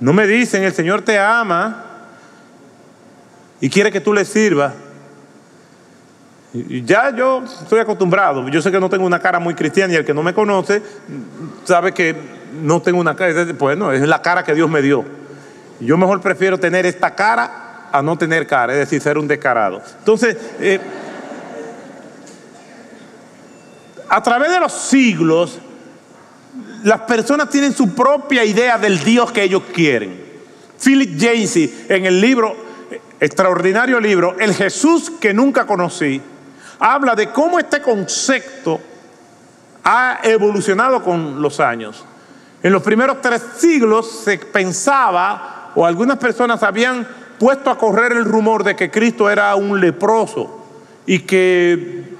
[0.00, 1.89] No me dicen, el Señor te ama,
[3.60, 4.72] y quiere que tú le sirvas.
[6.52, 10.04] Ya yo estoy acostumbrado, yo sé que no tengo una cara muy cristiana y el
[10.04, 10.82] que no me conoce
[11.64, 12.16] sabe que
[12.60, 15.04] no tengo una cara, pues no, es la cara que Dios me dio.
[15.78, 19.80] Yo mejor prefiero tener esta cara a no tener cara, es decir, ser un descarado.
[20.00, 20.80] Entonces, eh,
[24.08, 25.58] a través de los siglos,
[26.82, 30.20] las personas tienen su propia idea del Dios que ellos quieren.
[30.82, 32.69] Philip Yancey, en el libro
[33.20, 36.20] extraordinario libro, El Jesús que nunca conocí,
[36.78, 38.80] habla de cómo este concepto
[39.84, 42.04] ha evolucionado con los años.
[42.62, 47.06] En los primeros tres siglos se pensaba, o algunas personas habían
[47.38, 50.66] puesto a correr el rumor de que Cristo era un leproso
[51.06, 52.16] y que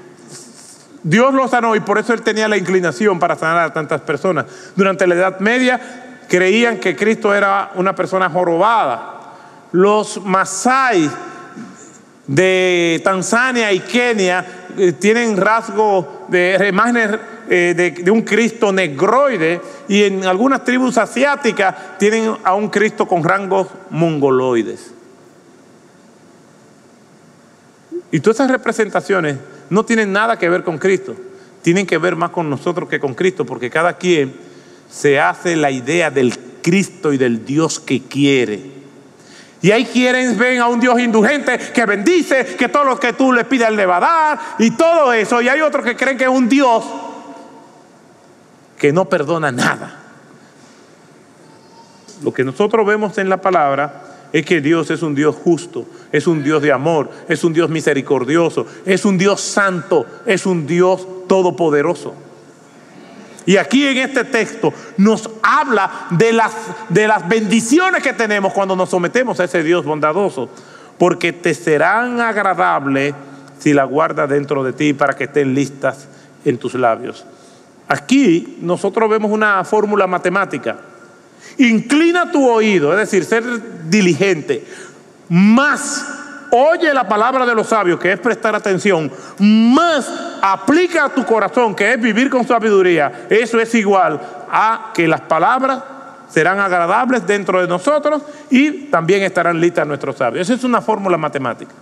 [1.02, 4.46] Dios lo sanó y por eso él tenía la inclinación para sanar a tantas personas.
[4.76, 5.80] Durante la Edad Media
[6.28, 9.19] creían que Cristo era una persona jorobada
[9.72, 11.10] los Masai
[12.26, 20.04] de Tanzania y Kenia eh, tienen rasgos de imágenes eh, de, un Cristo negroide y
[20.04, 24.94] en algunas tribus asiáticas tienen a un Cristo con rangos mongoloides.
[28.12, 29.36] Y todas esas representaciones
[29.68, 31.16] no tienen nada que ver con Cristo,
[31.62, 34.32] tienen que ver más con nosotros que con Cristo, porque cada quien
[34.88, 38.79] se hace la idea del Cristo y del Dios que quiere.
[39.62, 43.32] Y hay quienes ven a un Dios indulgente que bendice, que todo lo que tú
[43.32, 45.42] le pidas le va a dar y todo eso.
[45.42, 46.84] Y hay otros que creen que es un Dios
[48.78, 49.96] que no perdona nada.
[52.22, 56.26] Lo que nosotros vemos en la palabra es que Dios es un Dios justo, es
[56.26, 61.06] un Dios de amor, es un Dios misericordioso, es un Dios santo, es un Dios
[61.28, 62.14] todopoderoso.
[63.46, 66.52] Y aquí en este texto nos habla de las,
[66.88, 70.50] de las bendiciones que tenemos cuando nos sometemos a ese Dios bondadoso.
[70.98, 73.14] Porque te serán agradables
[73.58, 76.08] si la guardas dentro de ti para que estén listas
[76.44, 77.24] en tus labios.
[77.88, 80.78] Aquí nosotros vemos una fórmula matemática.
[81.58, 83.44] Inclina tu oído, es decir, ser
[83.90, 84.64] diligente,
[85.28, 86.06] más
[86.50, 90.10] oye la palabra de los sabios, que es prestar atención, más
[90.42, 95.20] aplica a tu corazón, que es vivir con sabiduría, eso es igual a que las
[95.22, 95.82] palabras
[96.28, 100.48] serán agradables dentro de nosotros y también estarán listas nuestros sabios.
[100.48, 101.72] Esa es una fórmula matemática.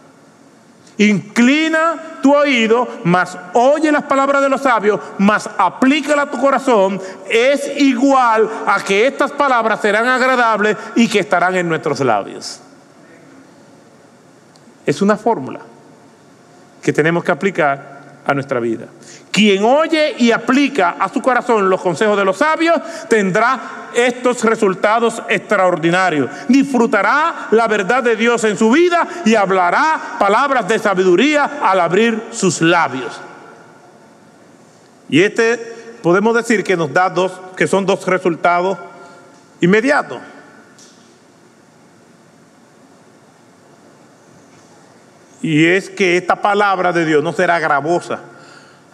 [0.99, 7.01] Inclina tu oído, más oye las palabras de los sabios, más aplícala a tu corazón,
[7.31, 12.61] es igual a que estas palabras serán agradables y que estarán en nuestros labios.
[14.89, 15.61] Es una fórmula
[16.81, 18.87] que tenemos que aplicar a nuestra vida.
[19.31, 25.23] Quien oye y aplica a su corazón los consejos de los sabios tendrá estos resultados
[25.29, 26.31] extraordinarios.
[26.49, 32.23] Disfrutará la verdad de Dios en su vida y hablará palabras de sabiduría al abrir
[32.31, 33.21] sus labios.
[35.11, 38.79] Y este podemos decir que nos da dos, que son dos resultados
[39.61, 40.19] inmediatos.
[45.43, 48.21] Y es que esta palabra de Dios no será gravosa.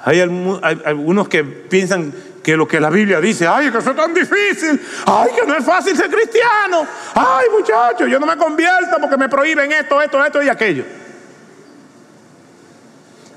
[0.05, 4.13] Hay, algunos que piensan que lo que la Biblia dice, ay, que eso es tan
[4.13, 9.17] difícil, ay, que no es fácil ser cristiano, ay, muchachos, yo no me convierto porque
[9.17, 10.85] me prohíben esto, esto, esto y aquello.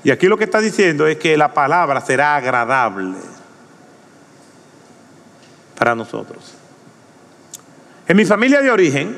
[0.04, 3.16] Y aquí lo que está diciendo es que la palabra será agradable
[5.78, 6.54] para nosotros.
[8.06, 9.16] En mi familia de origen,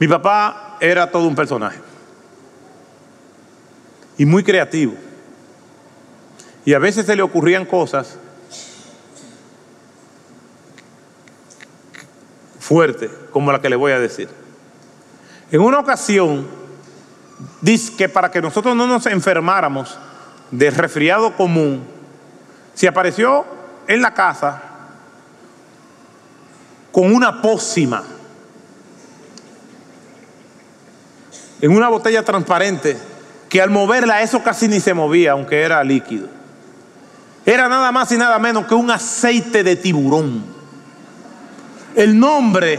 [0.00, 1.91] mi papá era todo un personaje
[4.18, 4.94] y muy creativo.
[6.64, 8.16] Y a veces se le ocurrían cosas
[12.60, 14.28] fuertes, como la que le voy a decir.
[15.50, 16.46] En una ocasión,
[17.60, 19.98] dice que para que nosotros no nos enfermáramos
[20.50, 21.84] de resfriado común,
[22.74, 23.44] se apareció
[23.86, 24.62] en la casa
[26.92, 28.04] con una pócima
[31.62, 32.98] en una botella transparente
[33.52, 36.26] que al moverla eso casi ni se movía, aunque era líquido.
[37.44, 40.42] Era nada más y nada menos que un aceite de tiburón.
[41.94, 42.78] El nombre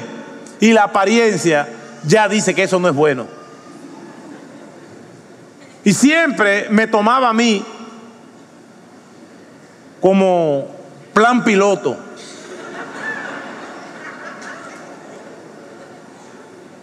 [0.59, 1.69] y la apariencia
[2.07, 3.27] ya dice que eso no es bueno.
[5.83, 7.63] Y siempre me tomaba a mí
[10.01, 10.65] como
[11.13, 11.95] plan piloto.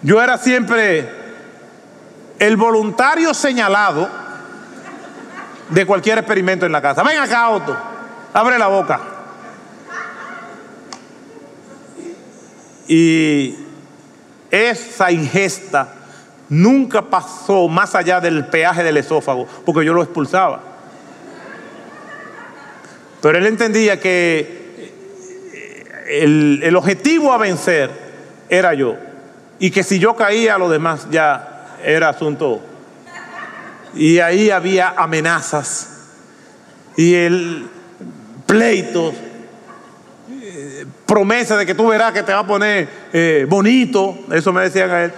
[0.01, 1.20] Yo era siempre
[2.41, 4.09] el voluntario señalado
[5.69, 7.03] de cualquier experimento en la casa.
[7.03, 7.77] Ven acá, Otto,
[8.33, 8.99] abre la boca.
[12.89, 13.57] Y
[14.51, 15.93] esa ingesta
[16.49, 20.61] nunca pasó más allá del peaje del esófago, porque yo lo expulsaba.
[23.21, 24.93] Pero él entendía que
[26.09, 27.91] el, el objetivo a vencer
[28.49, 28.97] era yo.
[29.59, 31.50] Y que si yo caía, lo demás ya
[31.85, 32.63] era asunto
[33.95, 35.89] y ahí había amenazas
[36.97, 37.69] y el
[38.47, 39.13] pleito,
[41.07, 44.91] promesa de que tú verás que te va a poner eh, bonito, eso me decían
[44.91, 45.13] a él.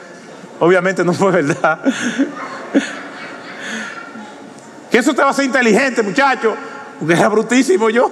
[0.61, 1.81] Obviamente no fue verdad.
[4.91, 6.57] que eso te va a hacer inteligente, muchacho,
[6.99, 8.11] porque era brutísimo yo.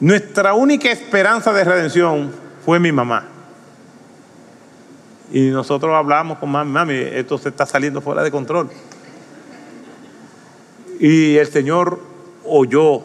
[0.00, 2.32] Nuestra única esperanza de redención
[2.64, 3.39] fue mi mamá.
[5.32, 8.70] Y nosotros hablamos con mami, mami, esto se está saliendo fuera de control.
[10.98, 12.00] Y el Señor
[12.44, 13.02] oyó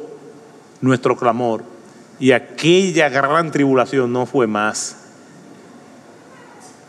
[0.82, 1.64] nuestro clamor
[2.20, 4.98] y aquella gran tribulación no fue más.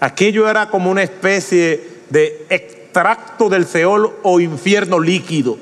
[0.00, 5.58] Aquello era como una especie de extracto del Seol o infierno líquido.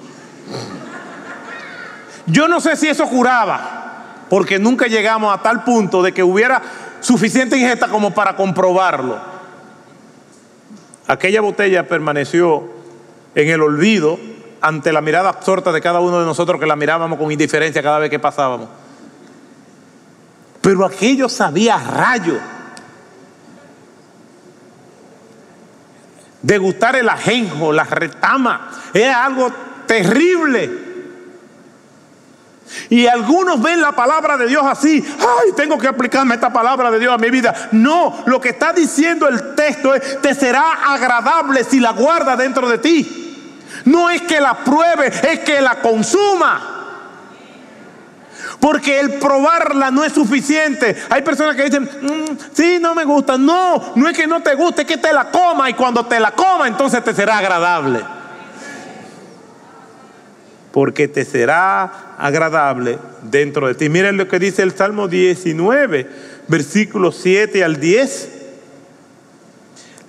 [2.27, 6.63] Yo no sé si eso curaba, porque nunca llegamos a tal punto de que hubiera
[7.01, 9.34] suficiente ingesta como para comprobarlo.
[11.07, 12.65] Aquella botella permaneció
[13.35, 14.19] en el olvido
[14.61, 17.99] ante la mirada absorta de cada uno de nosotros que la mirábamos con indiferencia cada
[17.99, 18.69] vez que pasábamos.
[20.63, 22.39] Pero aquello sabía rayo.
[26.41, 29.51] Degustar el ajenjo, la retama, era algo
[29.87, 30.84] terrible.
[32.91, 36.99] Y algunos ven la palabra de Dios así, ay, tengo que aplicarme esta palabra de
[36.99, 37.69] Dios a mi vida.
[37.73, 42.69] No, lo que está diciendo el texto es, te será agradable si la guardas dentro
[42.69, 43.21] de ti.
[43.85, 46.71] No es que la pruebe, es que la consuma.
[48.61, 50.97] Porque el probarla no es suficiente.
[51.11, 53.37] Hay personas que dicen, mm, sí, no me gusta.
[53.37, 55.69] No, no es que no te guste, es que te la coma.
[55.69, 58.14] Y cuando te la coma, entonces te será agradable
[60.75, 63.89] porque te será agradable dentro de ti.
[63.89, 66.09] Miren lo que dice el Salmo 19,
[66.49, 68.34] versículos 7 al 10.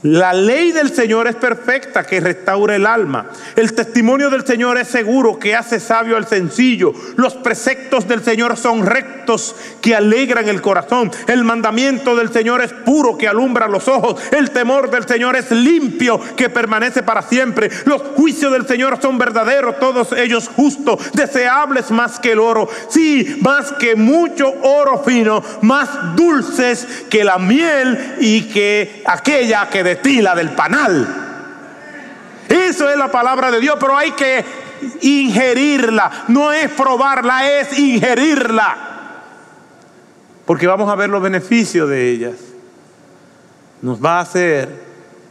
[0.06, 3.32] La ley del Señor es perfecta, que restaura el alma.
[3.56, 6.93] El testimonio del Señor es seguro, que hace sabio al sencillo.
[7.16, 11.12] Los preceptos del Señor son rectos, que alegran el corazón.
[11.26, 14.22] El mandamiento del Señor es puro, que alumbra los ojos.
[14.32, 17.72] El temor del Señor es limpio, que permanece para siempre.
[17.86, 22.70] Los juicios del Señor son verdaderos, todos ellos justos, deseables más que el oro.
[22.89, 29.84] Sí, más que mucho oro fino, más dulces que la miel y que aquella que
[29.84, 31.08] de tila del panal.
[32.50, 34.43] Eso es la palabra de Dios, pero hay que
[35.02, 36.26] ingerirla.
[36.28, 38.78] No es probarla, es ingerirla.
[40.46, 42.36] Porque vamos a ver los beneficios de ellas.
[43.82, 44.70] Nos va a hacer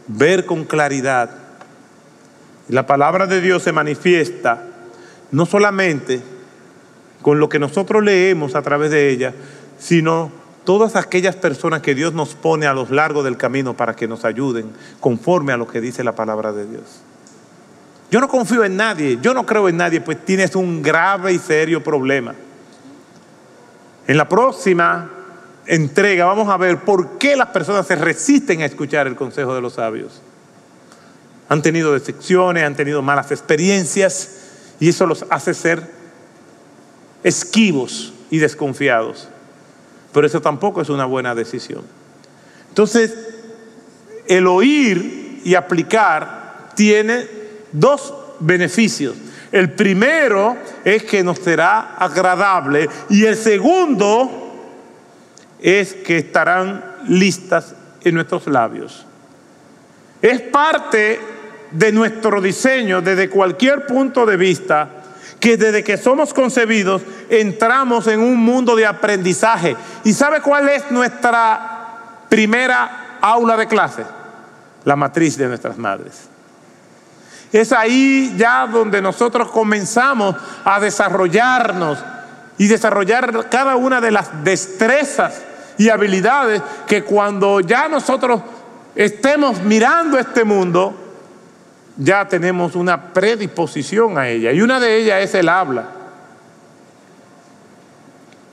[0.07, 1.29] ver con claridad.
[2.67, 4.63] La palabra de Dios se manifiesta
[5.31, 6.21] no solamente
[7.21, 9.33] con lo que nosotros leemos a través de ella,
[9.79, 10.31] sino
[10.65, 14.25] todas aquellas personas que Dios nos pone a los largos del camino para que nos
[14.25, 16.83] ayuden conforme a lo que dice la palabra de Dios.
[18.11, 21.39] Yo no confío en nadie, yo no creo en nadie, pues tienes un grave y
[21.39, 22.35] serio problema.
[24.07, 25.09] En la próxima
[25.65, 29.61] entrega vamos a ver por qué las personas se resisten a escuchar el consejo de
[29.61, 30.21] los sabios.
[31.49, 34.29] Han tenido decepciones, han tenido malas experiencias
[34.79, 35.89] y eso los hace ser
[37.23, 39.29] esquivos y desconfiados.
[40.15, 41.81] Pero eso tampoco es una buena decisión.
[42.69, 43.13] Entonces,
[44.25, 47.27] el oír y aplicar tiene
[47.73, 49.13] dos beneficios.
[49.51, 50.55] El primero
[50.85, 54.53] es que nos será agradable y el segundo
[55.59, 59.05] es que estarán listas en nuestros labios.
[60.21, 61.19] Es parte
[61.71, 65.03] de nuestro diseño desde cualquier punto de vista
[65.45, 69.77] que desde que somos concebidos entramos en un mundo de aprendizaje.
[70.03, 74.03] ¿Y sabe cuál es nuestra primera aula de clase?
[74.85, 76.29] La matriz de nuestras madres.
[77.53, 81.99] Es ahí ya donde nosotros comenzamos a desarrollarnos
[82.57, 85.43] y desarrollar cada una de las destrezas
[85.77, 88.41] y habilidades que cuando ya nosotros
[88.95, 91.04] estemos mirando este mundo,
[91.97, 94.51] ya tenemos una predisposición a ella.
[94.51, 95.89] Y una de ellas es el habla.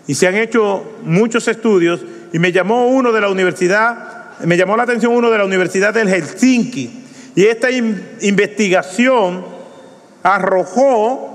[0.06, 2.00] Y se han hecho muchos estudios
[2.32, 5.94] y me llamó uno de la universidad, me llamó la atención uno de la Universidad
[5.94, 7.04] del Helsinki.
[7.34, 9.44] Y esta investigación
[10.22, 11.31] arrojó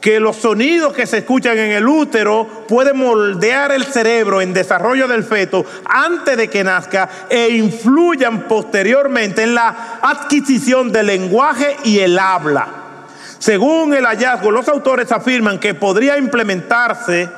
[0.00, 5.08] que los sonidos que se escuchan en el útero pueden moldear el cerebro en desarrollo
[5.08, 11.98] del feto antes de que nazca e influyan posteriormente en la adquisición del lenguaje y
[11.98, 12.68] el habla.
[13.38, 17.28] Según el hallazgo, los autores afirman que podría implementarse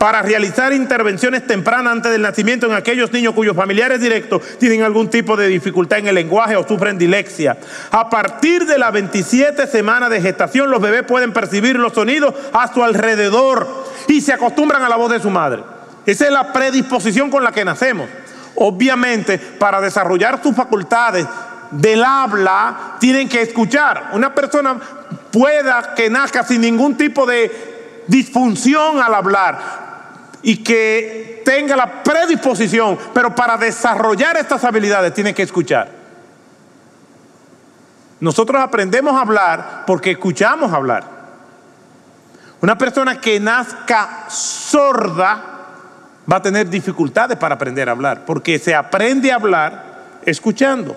[0.00, 5.10] para realizar intervenciones tempranas antes del nacimiento en aquellos niños cuyos familiares directos tienen algún
[5.10, 7.58] tipo de dificultad en el lenguaje o sufren dilexia.
[7.90, 12.72] A partir de la 27 semana de gestación, los bebés pueden percibir los sonidos a
[12.72, 13.68] su alrededor
[14.08, 15.64] y se acostumbran a la voz de su madre.
[16.06, 18.08] Esa es la predisposición con la que nacemos.
[18.54, 21.26] Obviamente, para desarrollar sus facultades
[21.72, 24.12] del habla, tienen que escuchar.
[24.14, 24.80] Una persona
[25.30, 29.89] pueda que nazca sin ningún tipo de disfunción al hablar,
[30.42, 35.90] y que tenga la predisposición, pero para desarrollar estas habilidades tiene que escuchar.
[38.20, 41.04] Nosotros aprendemos a hablar porque escuchamos hablar.
[42.60, 45.42] Una persona que nazca sorda
[46.30, 49.84] va a tener dificultades para aprender a hablar, porque se aprende a hablar
[50.26, 50.96] escuchando.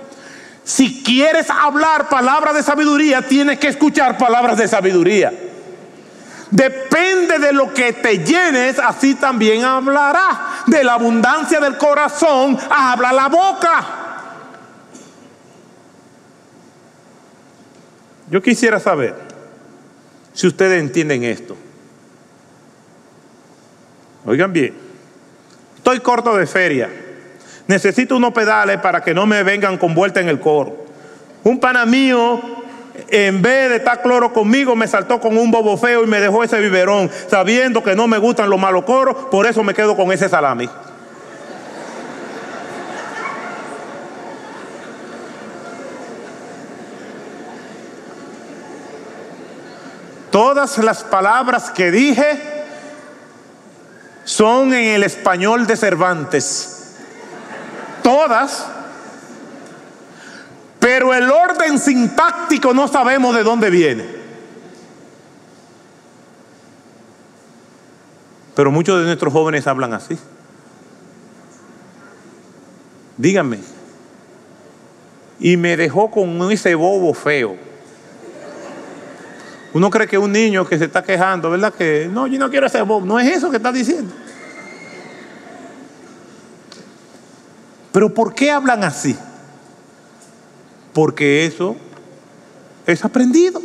[0.66, 5.32] Si quieres hablar palabras de sabiduría, tienes que escuchar palabras de sabiduría.
[6.54, 10.62] Depende de lo que te llenes, así también hablará.
[10.68, 13.86] De la abundancia del corazón habla la boca.
[18.30, 19.16] Yo quisiera saber
[20.34, 21.58] si ustedes entienden esto.
[24.24, 24.76] Oigan bien,
[25.78, 26.88] estoy corto de feria.
[27.66, 30.86] Necesito unos pedales para que no me vengan con vuelta en el coro.
[31.44, 32.63] Un pana mío
[33.10, 36.44] en vez de estar cloro conmigo, me saltó con un bobo feo y me dejó
[36.44, 40.12] ese biberón, sabiendo que no me gustan los malos coros, por eso me quedo con
[40.12, 40.70] ese salami.
[50.32, 52.42] Todas las palabras que dije
[54.24, 56.96] son en el español de Cervantes.
[58.02, 58.66] Todas
[60.84, 64.04] pero el orden sintáctico no sabemos de dónde viene.
[68.54, 70.18] Pero muchos de nuestros jóvenes hablan así.
[73.16, 73.60] Díganme.
[75.40, 77.56] Y me dejó con ese bobo feo.
[79.72, 81.74] Uno cree que un niño que se está quejando, ¿verdad?
[81.74, 83.06] Que no, yo no quiero ese bobo.
[83.06, 84.14] No es eso que está diciendo.
[87.94, 89.18] Pero ¿por qué hablan así?
[90.94, 91.76] Porque eso
[92.86, 93.62] es aprendido.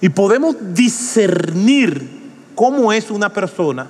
[0.00, 2.22] Y podemos discernir
[2.54, 3.88] cómo es una persona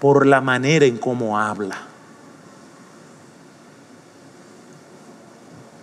[0.00, 1.78] por la manera en cómo habla.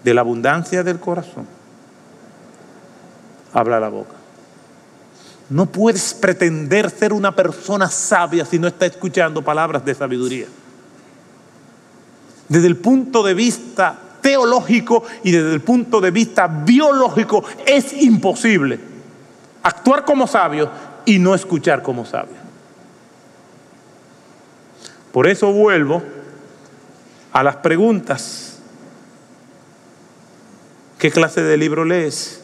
[0.03, 1.45] De la abundancia del corazón
[3.53, 4.15] habla la boca.
[5.49, 10.47] No puedes pretender ser una persona sabia si no está escuchando palabras de sabiduría
[12.51, 18.77] desde el punto de vista teológico y desde el punto de vista biológico es imposible
[19.63, 20.69] actuar como sabio
[21.05, 22.35] y no escuchar como sabio.
[25.13, 26.03] Por eso vuelvo
[27.31, 28.59] a las preguntas.
[30.99, 32.43] ¿Qué clase de libro lees?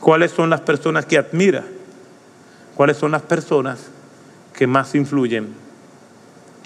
[0.00, 1.66] ¿Cuáles son las personas que admira?
[2.74, 3.80] ¿Cuáles son las personas
[4.56, 5.52] que más influyen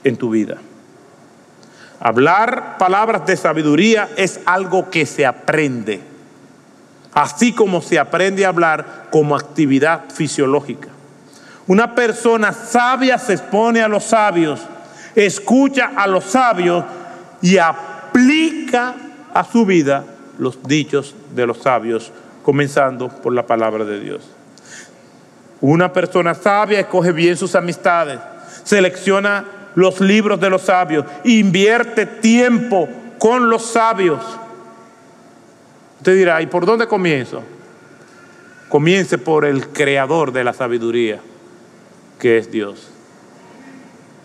[0.04, 0.58] en tu vida?
[2.05, 6.00] Hablar palabras de sabiduría es algo que se aprende,
[7.14, 10.88] así como se aprende a hablar como actividad fisiológica.
[11.68, 14.61] Una persona sabia se expone a los sabios,
[15.14, 16.84] escucha a los sabios
[17.40, 18.96] y aplica
[19.32, 20.05] a su vida
[20.40, 22.11] los dichos de los sabios,
[22.42, 24.28] comenzando por la palabra de Dios.
[25.61, 28.18] Una persona sabia escoge bien sus amistades,
[28.64, 34.20] selecciona los libros de los sabios, invierte tiempo con los sabios.
[35.98, 37.42] Usted dirá, ¿y por dónde comienzo?
[38.68, 41.20] Comience por el creador de la sabiduría,
[42.18, 42.88] que es Dios.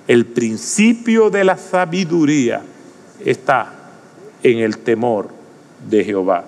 [0.08, 2.62] El principio de la sabiduría
[3.24, 3.74] está
[4.42, 5.30] en el temor
[5.88, 6.46] de Jehová.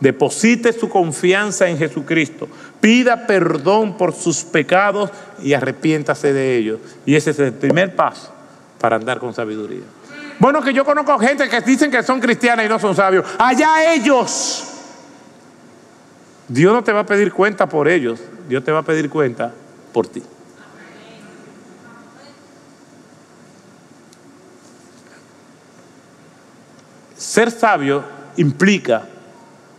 [0.00, 2.48] Deposite su confianza en Jesucristo.
[2.80, 5.10] Pida perdón por sus pecados
[5.42, 6.80] y arrepiéntase de ellos.
[7.06, 8.32] Y ese es el primer paso
[8.80, 9.84] para andar con sabiduría.
[10.38, 13.24] Bueno, que yo conozco gente que dicen que son cristianas y no son sabios.
[13.38, 14.64] Allá ellos.
[16.48, 19.52] Dios no te va a pedir cuenta por ellos, Dios te va a pedir cuenta
[19.92, 20.22] por ti.
[27.16, 28.04] Ser sabio
[28.36, 29.08] implica,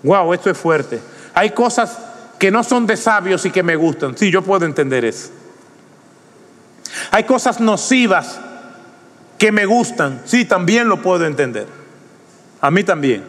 [0.05, 1.01] wow, esto es fuerte.
[1.33, 1.97] Hay cosas
[2.39, 4.17] que no son de sabios y que me gustan.
[4.17, 5.29] Sí, yo puedo entender eso.
[7.11, 8.39] Hay cosas nocivas
[9.37, 11.67] que me gustan, sí, también lo puedo entender.
[12.61, 13.23] A mí también.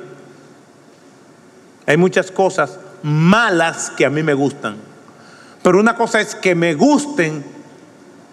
[1.87, 4.77] Hay muchas cosas malas que a mí me gustan.
[5.62, 7.45] Pero una cosa es que me gusten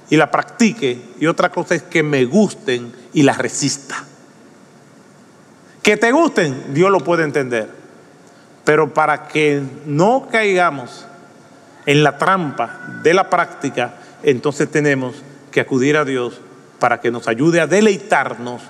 [0.09, 4.03] y la practique y otra cosa es que me gusten y la resista.
[5.81, 7.82] Que te gusten, Dios lo puede entender.
[8.63, 11.05] Pero para que no caigamos
[11.85, 15.15] en la trampa de la práctica, entonces tenemos
[15.51, 16.39] que acudir a Dios
[16.79, 18.61] para que nos ayude a deleitarnos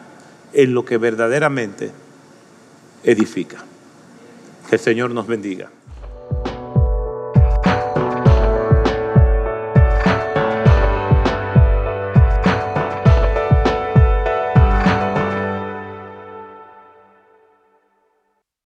[0.53, 1.91] en lo que verdaderamente
[3.03, 3.57] edifica.
[4.69, 5.69] Que el Señor nos bendiga.